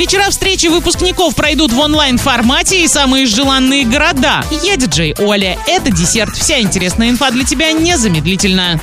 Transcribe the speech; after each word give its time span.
Вечера 0.00 0.30
встречи 0.30 0.66
выпускников 0.68 1.34
пройдут 1.34 1.74
в 1.74 1.78
онлайн-формате 1.78 2.82
и 2.82 2.88
самые 2.88 3.26
желанные 3.26 3.84
города. 3.84 4.42
Я 4.64 4.76
диджей 4.76 5.14
Оля. 5.18 5.58
Это 5.66 5.90
десерт. 5.90 6.34
Вся 6.34 6.58
интересная 6.58 7.10
инфа 7.10 7.30
для 7.30 7.44
тебя 7.44 7.72
незамедлительно. 7.72 8.80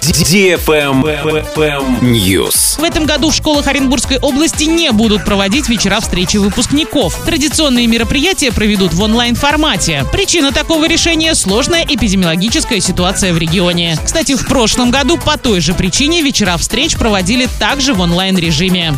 News. 2.04 2.80
В 2.80 2.84
этом 2.84 3.08
году 3.08 3.32
в 3.32 3.34
школах 3.34 3.66
Оренбургской 3.66 4.20
области 4.20 4.66
не 4.66 4.92
будут 4.92 5.26
проводить 5.26 5.68
вечера 5.70 6.00
встречи 6.02 6.38
выпускников. 6.38 7.20
Традиционные 7.26 7.88
мероприятия 7.88 8.52
проведут 8.52 8.94
в 8.94 9.02
онлайн-формате. 9.02 10.06
Причина 10.12 10.52
такого 10.52 10.88
решения– 10.88 11.34
сложная 11.34 11.84
эпидемиологическая 11.84 12.80
ситуация 12.80 13.34
в 13.34 13.40
регионе. 13.40 13.98
Кстати, 14.06 14.36
в 14.36 14.46
прошлом 14.46 14.92
году 14.92 15.18
по 15.18 15.36
той 15.40 15.62
же 15.62 15.74
причине 15.74 16.22
вечера 16.22 16.58
встреч 16.58 16.96
проводили 16.96 17.50
также 17.58 17.96
в 17.96 18.02
онлайн-режиме. 18.02 18.94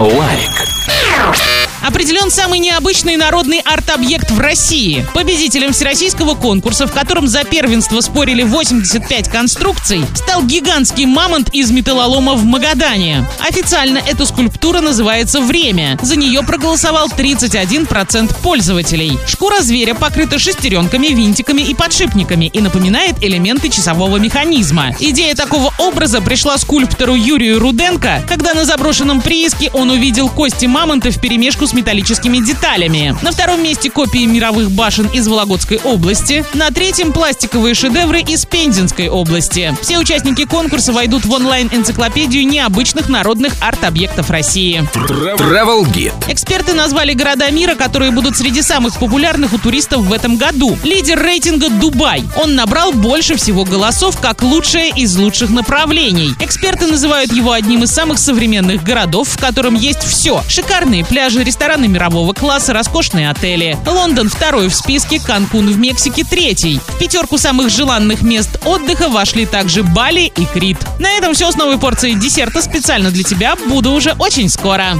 Лайк. 0.00 1.59
Определен 1.81 2.29
самый 2.29 2.59
необычный 2.59 3.17
народный 3.17 3.59
арт-объект 3.59 4.29
в 4.29 4.39
России. 4.39 5.03
Победителем 5.15 5.73
всероссийского 5.73 6.35
конкурса, 6.35 6.85
в 6.85 6.91
котором 6.91 7.27
за 7.27 7.43
первенство 7.43 8.01
спорили 8.01 8.43
85 8.43 9.29
конструкций, 9.29 10.05
стал 10.13 10.43
гигантский 10.43 11.05
мамонт 11.05 11.49
из 11.53 11.71
металлолома 11.71 12.35
в 12.35 12.45
Магадане. 12.45 13.27
Официально 13.39 13.97
эта 13.97 14.27
скульптура 14.27 14.81
называется 14.81 15.41
«Время». 15.41 15.97
За 16.03 16.15
нее 16.15 16.43
проголосовал 16.43 17.07
31% 17.07 18.35
пользователей. 18.43 19.17
Шкура 19.27 19.61
зверя 19.61 19.95
покрыта 19.95 20.37
шестеренками, 20.37 21.07
винтиками 21.07 21.61
и 21.61 21.73
подшипниками 21.73 22.45
и 22.45 22.61
напоминает 22.61 23.23
элементы 23.23 23.69
часового 23.69 24.17
механизма. 24.17 24.95
Идея 24.99 25.33
такого 25.33 25.73
образа 25.79 26.21
пришла 26.21 26.59
скульптору 26.59 27.15
Юрию 27.15 27.59
Руденко, 27.59 28.23
когда 28.27 28.53
на 28.53 28.65
заброшенном 28.65 29.21
прииске 29.21 29.71
он 29.73 29.89
увидел 29.89 30.29
кости 30.29 30.67
мамонта 30.67 31.09
в 31.09 31.19
перемешку 31.19 31.65
с 31.65 31.70
металлическими 31.73 32.39
деталями. 32.39 33.15
На 33.21 33.31
втором 33.31 33.63
месте 33.63 33.89
копии 33.89 34.25
мировых 34.25 34.71
башен 34.71 35.07
из 35.07 35.27
Вологодской 35.27 35.79
области. 35.83 36.45
На 36.53 36.71
третьем 36.71 37.13
пластиковые 37.13 37.75
шедевры 37.75 38.21
из 38.21 38.45
Пензенской 38.45 39.09
области. 39.09 39.75
Все 39.81 39.97
участники 39.97 40.45
конкурса 40.45 40.93
войдут 40.93 41.25
в 41.25 41.31
онлайн-энциклопедию 41.31 42.47
необычных 42.47 43.09
народных 43.09 43.53
арт-объектов 43.61 44.29
России. 44.29 44.81
Travel 44.93 45.85
Guide. 45.91 46.13
Эксперты 46.27 46.73
назвали 46.73 47.13
города 47.13 47.49
мира, 47.51 47.75
которые 47.75 48.11
будут 48.11 48.37
среди 48.37 48.61
самых 48.61 48.97
популярных 48.99 49.53
у 49.53 49.57
туристов 49.57 50.01
в 50.01 50.13
этом 50.13 50.37
году. 50.37 50.77
Лидер 50.83 51.21
рейтинга 51.21 51.69
Дубай. 51.69 52.23
Он 52.35 52.55
набрал 52.55 52.91
больше 52.91 53.35
всего 53.35 53.65
голосов 53.65 54.19
как 54.19 54.41
лучшее 54.41 54.89
из 54.89 55.15
лучших 55.17 55.49
направлений. 55.49 56.33
Эксперты 56.39 56.87
называют 56.87 57.31
его 57.31 57.51
одним 57.51 57.83
из 57.83 57.91
самых 57.91 58.19
современных 58.19 58.83
городов, 58.83 59.29
в 59.29 59.37
котором 59.37 59.75
есть 59.75 60.03
все. 60.03 60.43
Шикарные 60.47 61.05
пляжи, 61.05 61.43
рестораны 61.61 61.87
мирового 61.87 62.33
класса, 62.33 62.73
роскошные 62.73 63.29
отели. 63.29 63.77
Лондон 63.85 64.29
второй 64.29 64.67
в 64.67 64.73
списке, 64.73 65.19
Канкун 65.19 65.67
в 65.67 65.77
Мексике 65.77 66.23
третий. 66.23 66.79
В 66.79 66.97
пятерку 66.97 67.37
самых 67.37 67.69
желанных 67.69 68.23
мест 68.23 68.59
отдыха 68.65 69.09
вошли 69.09 69.45
также 69.45 69.83
Бали 69.83 70.21
и 70.35 70.45
Крит. 70.45 70.79
На 70.97 71.11
этом 71.11 71.35
все 71.35 71.51
с 71.51 71.55
новой 71.55 71.77
порцией 71.77 72.15
десерта 72.15 72.63
специально 72.63 73.11
для 73.11 73.23
тебя. 73.23 73.55
Буду 73.69 73.91
уже 73.91 74.13
очень 74.13 74.49
скоро. 74.49 74.85